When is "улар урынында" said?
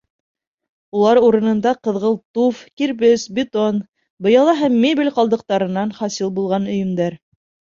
0.99-1.73